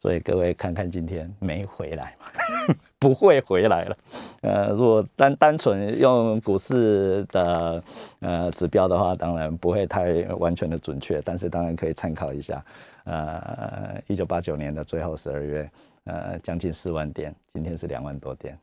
[0.01, 2.27] 所以各位看看今天没回来嘛？
[2.97, 3.97] 不会回来了。
[4.41, 7.83] 呃，如果单单纯用股市的
[8.19, 12.63] 呃指标的话，当然不会太完全的准确，但是当然可以参考一下。
[13.03, 15.69] 呃，一九八九年的最后十二月，
[16.05, 18.57] 呃，将近四万点，今天是两万多点，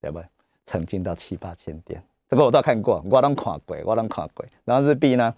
[0.00, 0.20] 对不？
[0.66, 4.46] 曾经到七八千点，这个我都看过，我都看过，我都看过。
[4.64, 5.34] 然后日币呢？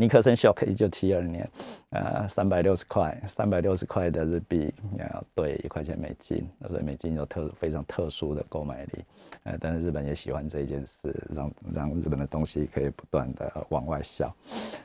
[0.00, 1.50] 尼克森 shock 一九七二年，
[1.90, 9.04] 呃，三百六十块，三百六十块的日币要兑一块钱美金，所以美金有特非常特殊的购买力，
[9.42, 14.32] 呃，但是日本也喜欢这一件事，让让日本的东西可以不断的往外销，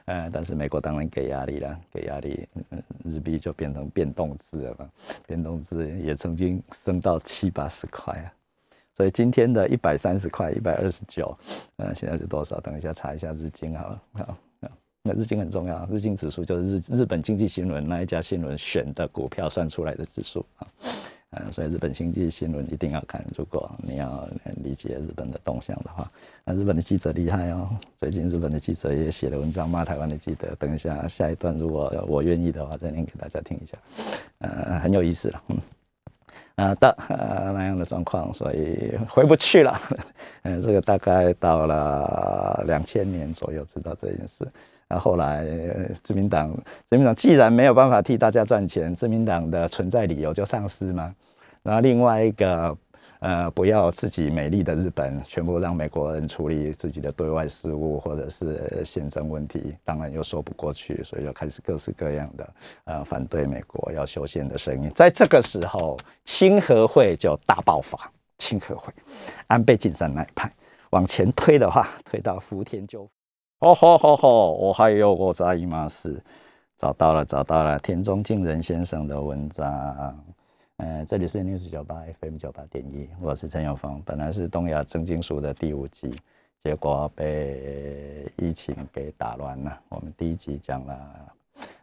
[0.05, 2.47] 呃，但是美国当然给压力了，给压力，
[3.05, 4.89] 日币就变成变动字了嘛，
[5.27, 8.33] 变动字也曾经升到七八十块啊，
[8.91, 11.37] 所以今天的一百三十块，一百二十九，
[11.75, 12.59] 呃，现在是多少？
[12.61, 14.35] 等一下查一下日经好了，好。
[15.05, 20.67] 那日经很重要，日经指数就是日日本经济新闻那一家新闻选的股票算出来的指数啊，
[21.31, 23.21] 嗯，所以日本经济新闻一定要看。
[23.37, 24.25] 如果你要
[24.63, 26.09] 理解日本的动向的话，
[26.45, 30.55] 那日本的记者厉害哦，最近日本的记者也写了文章骂台湾的记者。
[30.57, 33.77] 等一下下一段，如果我愿意的话，再念给大家听一下，
[34.37, 35.57] 呃，很有意思了，嗯，
[36.55, 36.95] 啊的
[37.53, 39.77] 那样的状况，所以回不去了，
[40.43, 44.47] 嗯， 这个大概到了两千年左右知道这件事。
[44.87, 45.45] 那后来，
[46.03, 46.53] 自民党，
[46.89, 51.13] 自民党既然没有办法替大家赚钱，自民党的存在理由就丧失嘛。
[51.61, 52.77] 然后另外一个，
[53.19, 62.53] 呃，不要自己美丽的日本，全部让美国人处理自己的对外事务或者是宪政问题，当然又说不过去，所以就开始各式各样的
[62.83, 64.91] 呃反对美国要修宪的声音。
[64.93, 68.11] 在这个时候，清和会就大爆发。
[68.39, 68.91] 清和会，
[69.47, 70.51] 安倍晋三那一派
[70.89, 73.09] 往前推的话，推到福田就。
[73.63, 75.87] 哦吼吼吼，我还有我在吗？
[75.87, 76.21] 是
[76.77, 79.65] 找到了，找到了，田中敬人先生的文章。
[80.75, 84.01] 呃，这里是 news 九八 FM 九八点一，我是陈永峰。
[84.05, 86.13] 本来是东亚正经书的第五集，
[86.61, 89.79] 结果被疫情给打乱了。
[89.87, 91.33] 我们第一集讲了。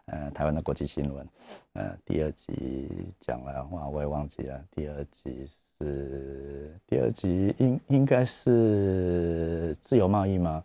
[0.05, 1.27] 呃，台湾的国际新闻，
[1.73, 4.61] 呃，第二集讲了，哇，我也忘记了。
[4.71, 10.63] 第二集是第二集应应该是自由贸易吗？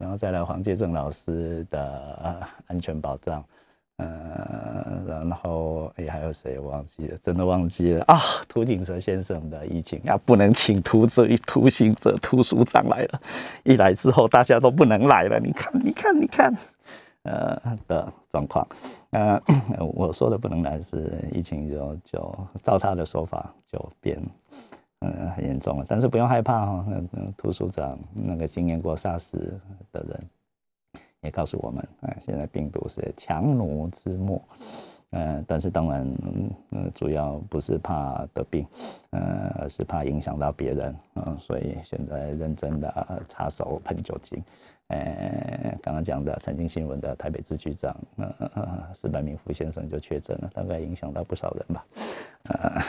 [0.00, 3.44] 然后再来黄介正老师的安全保障，
[3.96, 7.16] 呃，然后哎还有谁忘记了？
[7.18, 8.18] 真的忘记了啊！
[8.48, 13.20] 涂景哲先生的疫情啊，不能请涂这一涂行者涂署长来了，
[13.62, 15.38] 一来之后大家都不能来了。
[15.38, 16.52] 你看，你看，你看。
[17.22, 18.66] 呃的状况，
[19.10, 19.38] 呃，
[19.94, 24.18] 我说的不能来是疫情就就照他的说法就变，
[25.00, 25.84] 嗯，很严重了。
[25.88, 29.32] 但是不用害怕哈，那图书长那个经验过 SARS
[29.92, 30.28] 的人
[31.22, 34.42] 也告诉我们，哎，现在病毒是强弩之末。
[35.12, 36.06] 嗯，但是当然，
[36.70, 38.64] 嗯，主要不是怕得病，
[39.10, 44.40] 嗯，而是怕影响到别人，嗯，所以现在认真的擦手喷酒精。
[44.86, 51.84] 呃，刚刚讲的曾经新闻的台北支局长，嗯嗯嗯，石柏明夫先生就确诊了，大概影响到不少人吧。
[52.44, 52.82] 呃，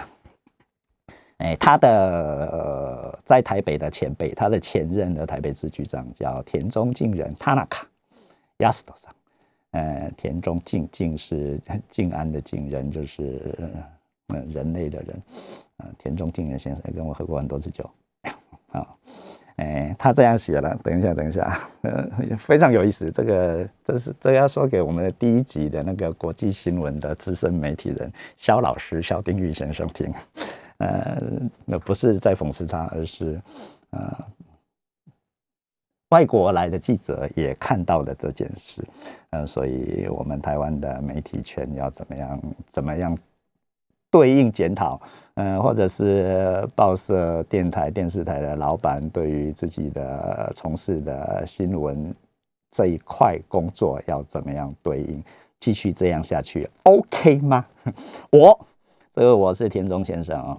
[1.41, 1.89] 哎，他的
[2.51, 7.87] 呃在台北的前辈，他的前任的台北支局长叫田中敬人，他那卡
[8.57, 9.11] 亚斯多桑。
[9.71, 13.57] 呃，田中敬敬是静安的静人，就是
[14.27, 15.21] 嗯人类的人。
[15.77, 17.89] 呃，田中敬人先生跟我喝过很多次酒。
[18.69, 18.95] 好，
[19.55, 20.77] 哎，他这样写了。
[20.83, 23.11] 等一下，等一下，呃，非常有意思。
[23.11, 30.13] 这个这是这要说给我们的第一集的那个国际新闻的资深媒体人肖老师肖丁玉先生听。
[30.81, 31.21] 呃，
[31.65, 33.41] 那不是在讽刺他，而是
[33.91, 33.99] 呃。
[36.09, 38.83] 外国来的记者也看到了这件事，
[39.29, 42.41] 嗯，所以我们台湾的媒体圈要怎么样？
[42.67, 43.17] 怎么样
[44.09, 44.99] 对应检讨？
[45.35, 52.13] 嗯，或者是报社、电台、电视台的老板对于自己的从事的新闻
[52.71, 55.23] 这一块工作要怎么样对应？
[55.61, 57.65] 继续这样下去，OK 吗？
[58.33, 58.67] 我
[59.13, 60.57] 这个我是田中先生啊。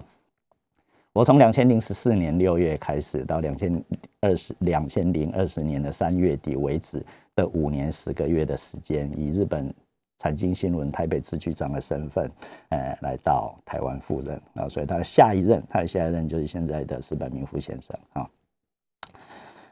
[1.13, 3.83] 我从两千零十四年六月开始，到两千
[4.19, 7.05] 二十两千零二十年的三月底为止
[7.35, 9.71] 的五年十个月的时间，以日本
[10.17, 12.31] 财经新闻台北支局长的身份，
[12.69, 18.29] 呃，来到台湾赴任啊，所以他的下一任，他的下一任就是现在的石本明夫先生啊，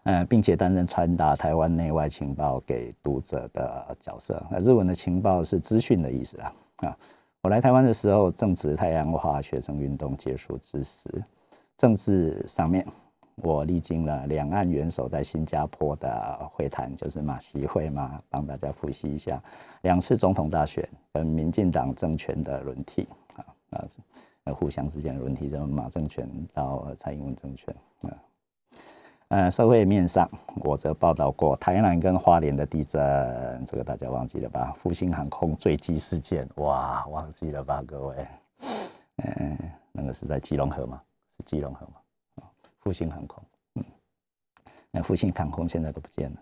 [0.03, 4.45] 呃，并且担任传达台湾内外情报给读者的角色。
[4.51, 6.97] 那日文的情报是资讯的意思啊啊。
[7.43, 11.09] 我来台湾的时候，正值太阳花学生运动结束之时。
[11.75, 12.85] 政治上面，
[13.37, 19.41] 我历经了两岸元首在新加坡的会谈，就是马习会嘛，帮大家复习一下。
[19.81, 28.13] 两次总统大选跟民进党政权的轮替啊，啊互相之间的轮替，从马政权到蔡英文政权啊。
[29.31, 34.73] 呃，社会面上，我则报道过台南跟花莲的地震，这个大家忘记了吧？
[34.75, 38.27] 复兴航空坠机事件，哇，忘记了吧，各位？
[39.23, 39.57] 嗯，
[39.93, 41.01] 那个是在基隆河吗？
[41.37, 41.93] 是基隆河吗？
[42.41, 42.51] 啊，
[42.81, 43.41] 复兴航空，
[43.75, 43.83] 嗯，
[44.91, 46.37] 那复兴航空现在都不见了。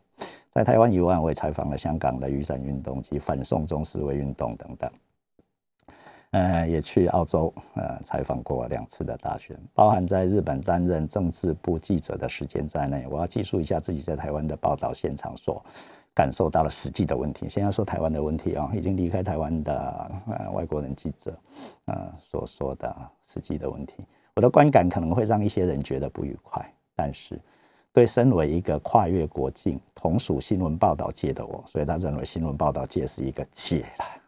[0.49, 4.91] 在台湾以外，我也采访了香港的雨伞运动及反送中示威运动等等。
[6.31, 15.63] 呃，也去澳洲呃采访过两次的大选，包含在日本担任政治部记者的时间在内，我要记述一下自己在台湾的报道现场所
[16.13, 17.49] 感受到了实际的问题。
[17.49, 21.33] 先要说台湾的问题啊，已经离开台湾的呃外国人记者
[21.85, 23.95] 呃所说的实际的问题，
[24.35, 26.63] 我的观感可能会让一些人觉得不愉快，
[26.95, 27.39] 但是
[27.91, 34.18] 对身为一个跨越国境、同属新闻报道界的我，所以他认为新闻报道界是一个界了，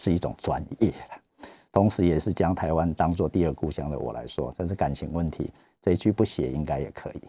[0.00, 0.90] 是一种专业。
[1.70, 5.50] 同时，也是将台湾当做第二故乡的我来说，这是感情问题。
[5.82, 7.20] 这一句不写应该也可以。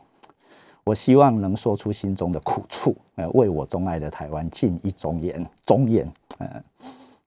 [0.83, 6.63] 我希望能说出心中的苦处，呃，为我钟爱的台湾尽一忠言，忠言，呃，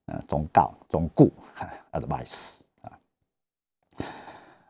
[0.07, 1.30] 呃，忠告，忠固，
[1.92, 2.99] advice 啊。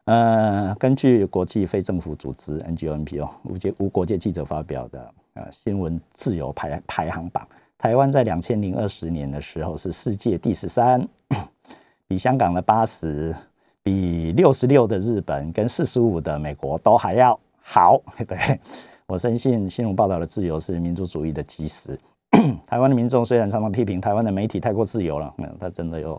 [0.05, 7.49] 呃，根据国际非政府组织 ngnpo、无界无国界记者发表的呃新闻自由排排行榜，
[7.85, 11.07] 台湾在两千零二十年的时候是世界第十三。
[12.09, 13.37] 比香港的八十，
[13.83, 18.01] 比六十六的日本跟四十五的美国都还要好。
[18.27, 18.59] 对
[19.05, 21.95] 我深信新闻报道的自由是民主主义的基石。
[22.67, 26.19] 台湾的民众虽然常常批评台湾的媒体太过自由了，嗯，他真的有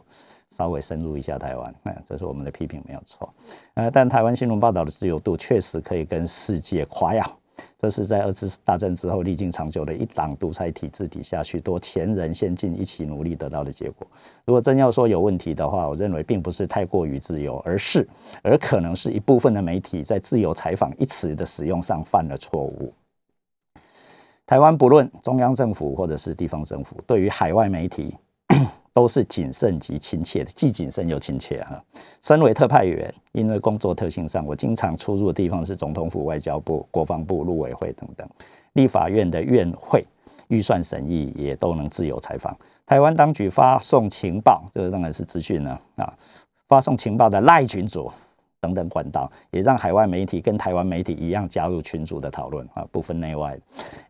[0.52, 3.28] 稍微深入一下台湾，嗯，这是我们的批评没有错。
[3.74, 7.26] 呃，但台湾新闻报道的自由度确实可以跟世界夸耀。
[7.78, 14.08] 这是在二次大战之后历经长久的一党独裁体制底下，许多前人先进一起努力得到的结果。
[14.46, 18.08] 如果真要说有问题的话，我认为并不是太过于自由，而是
[18.42, 22.94] 而可能是一部分的媒体在自由采访一词的使用上犯了错误。
[24.46, 28.16] 台湾不论中央政府或者是地方政府，对于海外媒体。
[28.96, 31.84] 都是谨慎及亲切的，既谨慎又亲切哈。
[32.22, 38.26] 身为特派员，因为工作特性上，我经常出入的地方是总统府、外交部、国防部、陆委会等等。
[38.72, 40.06] 立法院的院会
[40.48, 42.58] 预算审议也都能自由采访。
[42.86, 46.14] 台湾当局发送情报，这个当然是资讯呢啊，
[46.70, 48.10] 发送情报的赖群组
[48.62, 53.60] 等等管道，也让海外媒体跟台湾媒体一样加入群组的讨论啊，不分内外。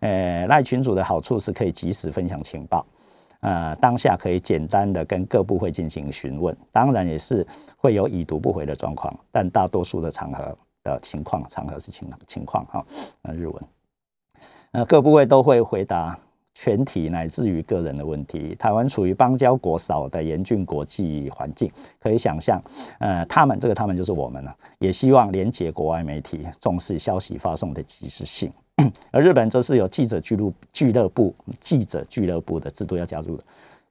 [0.02, 2.86] 呃，赖群组的好处是可以及时分享情报。
[3.46, 7.46] 呃，当下可以简单的跟各部会进行询问，当然也是
[7.78, 12.84] 会有已读不回的状况，但大多数的场合的情况，场合是情情况哈。
[13.22, 13.64] 呃，日文，
[14.72, 16.18] 呃，各部会都会回答
[16.56, 18.56] 全体乃至于个人的问题。
[18.56, 22.60] 台湾处于邦交国少的严峻国际环境，可以想象，
[22.98, 28.52] 呃，他们这个他们就是我们了，也希望连接国外媒体，重视消息发送的及时性。
[29.12, 33.44] 而日本则是有记者俱乐俱乐部、记者俱乐部的制度要加入的。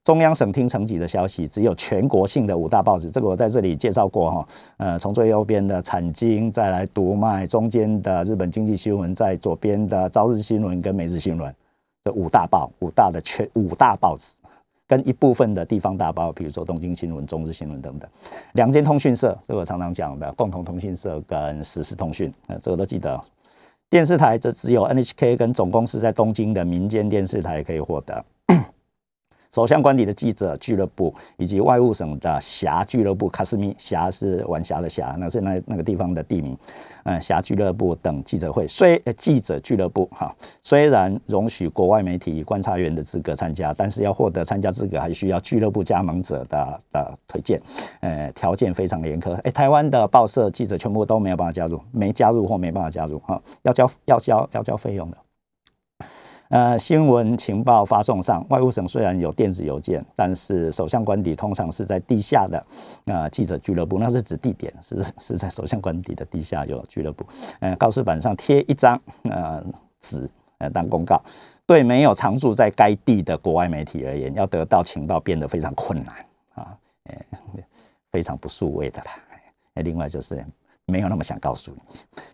[0.03, 4.49] 中央省厅层级的消息，只有全国性的五大报纸，这个我在这里介绍过哈。
[4.76, 11.55] 呃，从最右边的产经，再来读卖，中间的日本经济新闻，在左边的朝日新闻跟每日新闻，
[12.05, 14.35] 这五大报、五大的全五大报纸，
[14.87, 18.07] 跟一部分的地方大报，比如说东京新闻、中日新闻等等。
[18.53, 23.18] 两间通讯社，这个我常常讲的共同通讯社跟实时通讯，呃，这个都记得。
[23.95, 28.24] 电视台则只有 NHK 跟总公司在东京的民间电视台可以获得。
[29.55, 36.59] 首相官邸的记者俱乐部，以及外务省的侠俱乐部卡斯米侠是晚霞的霞，那是那那个地方的地名。
[37.05, 40.34] 嗯，侠俱乐部等记者会，虽记者俱乐部哈，
[40.64, 47.61] 虽然容许国外媒体观察员的资格参加，但是要获得参加资格，还需要俱乐部加盟者的的推荐。
[48.00, 49.34] 呃，条件非常严苛。
[49.42, 55.16] 哎，台湾的报社记者全部都没有办法加入，没加入或没办法加入哈，要交要交要交费用的。
[56.49, 62.66] 呃，新闻情报发送上，外务省虽然有电子邮件，但是首相官邸通常是在地下的
[63.07, 67.24] 呃记者俱乐部，那是指地点是是在首相官邸的地下有俱乐部。
[67.61, 69.64] 呃，告示板上贴一张呃
[70.01, 70.28] 纸
[70.59, 71.20] 呃当公告，
[71.66, 76.14] 对没有常住在该地的国外媒体而言，要得到情报变得非常困难
[76.55, 77.16] 啊，呃，
[78.12, 79.12] 非常不数位的啦。
[79.82, 80.45] 另外就是。
[80.87, 81.78] 没有那么想告诉你，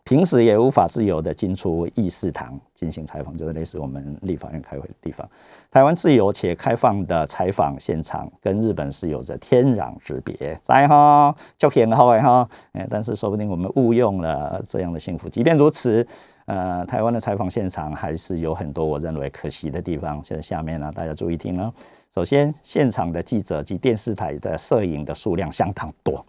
[0.02, 5.28] 平时也无法自由的进出议事堂进行采访，就是类似我们立法院开会的地方。
[5.70, 10.58] 台湾自由且开放的采访现场，跟日本是有着天壤之别。
[10.62, 15.28] 在哈，就很好哈，哎，但是说不定我们误用了这样的幸福。
[15.28, 16.04] 即便如此，
[16.46, 20.20] 呃，台湾的采访现场还是有很多我认为可惜的地方。
[20.24, 21.72] 现在下面呢，大家注意听哦。
[22.12, 26.26] 首先，现场的记者及电视台的摄影的数量相当多，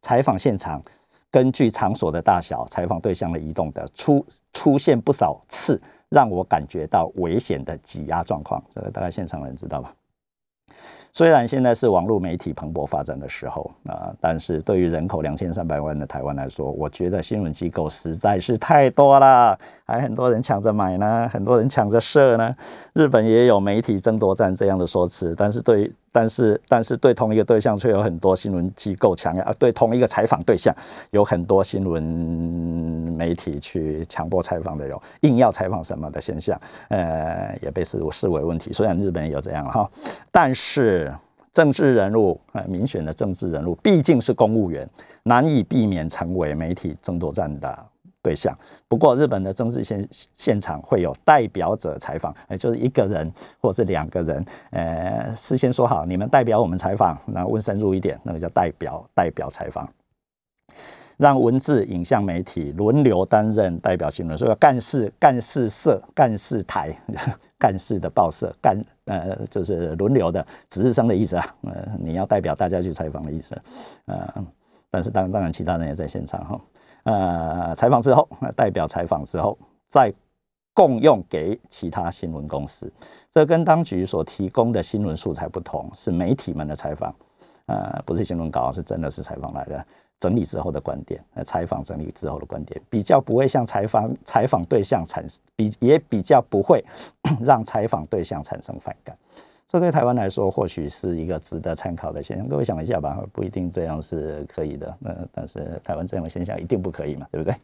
[0.00, 0.80] 采访现场。
[1.34, 8.62] 根据场所的大小、采访对象的移动的出出现不少次，让我感觉到危险的挤压状况。
[8.72, 9.92] 这个大概现场人知道吧？
[11.12, 22.54] 虽然现在是网络媒体蓬勃发展的时候啊，但是对于人口两千三百万的台湾来说，我觉得新闻机构实在是太多了，还很多人抢着买呢，很多人抢着设呢。
[22.92, 30.72] 日本也有媒体争夺战这样的说辞，但是对于，但是但是对同一个对象却有很多新闻机构强压，啊，对同一个采访对象
[31.10, 32.00] 有很多新闻
[33.18, 36.56] 媒体去强迫采访的有硬要采访什么的现象，
[36.88, 38.72] 呃，也被视视为问题。
[38.72, 39.90] 虽然日本也有这样哈，
[40.30, 41.12] 但是。
[41.52, 44.90] 政治人物呃，民选的政治人物毕竟是公务员，
[45.22, 47.86] 难以避免成为媒体争夺战的
[48.24, 48.56] 对象。
[48.88, 59.86] 不过，日本的政治现现场会有代表者采访，也就是一个人或是两个人，呃，事先说好，你们代表我们采访，那问深入一点，那个叫代表代表采访。
[61.16, 66.92] 让文字、影像媒体轮流担任代表新闻，所以干事、干事社、干事台、
[67.56, 71.56] 干事的报社，干呃就是轮流的值日生的意思啊。
[71.62, 73.56] 呃，你要代表大家去采访的意思。
[74.06, 74.44] 呃，
[74.90, 76.60] 但是当当然其他人也在现场哈。
[77.04, 79.56] 呃，采访之后，代表采访之后
[79.88, 80.12] 再
[80.72, 82.92] 共用给其他新闻公司。
[83.30, 87.14] 这跟当局所提供的新闻素材不同，是媒体们的采访。
[87.66, 89.86] 呃，不是新闻稿，是真的是采访来的，
[90.20, 96.84] 整理之后的观点，呃，采访整理之后的观点，比较不会向采访采访对象产生，比也比较不会
[97.42, 99.16] 让采访对象产生反感。
[99.66, 102.46] 这对台湾来说，或许是一个值得参考的现象。
[102.46, 104.94] 各位想一下吧，不一定这样是可以的。
[105.00, 107.56] 那但是台湾这样的现象一定不可以嘛，对不对？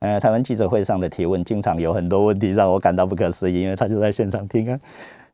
[0.00, 4.78] 呃，台湾记者会上的提问，经常有很多问题让我感到不可思议，因为他就在现场听啊。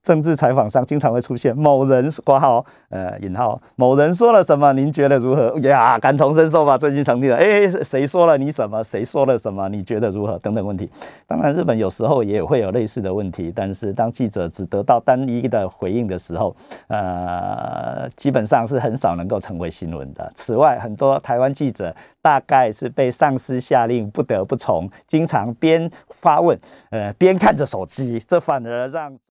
[0.03, 5.57] 政治采访上经常会出现某人挂号，呃，引号某人说了什么，您觉得如何？
[5.61, 6.77] 呀，感同身受吧。
[6.77, 8.83] 最近常听的，哎，谁说了你什么？
[8.83, 9.69] 谁说了什么？
[9.69, 10.37] 你觉得如何？
[10.41, 10.91] 等等问题。
[11.27, 16.55] 当然，日本有时候也会有类似的问题，但是当记者只得到单一的回应的时候，
[16.89, 20.31] 呃，基本上是很少能够成为新闻的。
[20.35, 26.59] 此外，很多台湾记者大概是被上司下令不得不从，经常边发问，
[26.91, 29.17] 呃，边看着手机，这反而让。